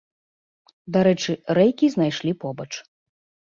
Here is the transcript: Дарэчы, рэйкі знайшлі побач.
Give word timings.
Дарэчы, 0.97 1.31
рэйкі 1.61 1.93
знайшлі 1.99 2.37
побач. 2.49 2.71